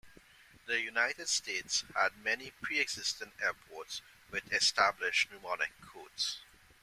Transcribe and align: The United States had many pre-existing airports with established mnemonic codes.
The 0.65 0.81
United 0.81 1.27
States 1.29 1.83
had 1.93 2.17
many 2.23 2.49
pre-existing 2.59 3.33
airports 3.39 4.01
with 4.31 4.51
established 4.51 5.29
mnemonic 5.31 5.79
codes. 5.79 6.41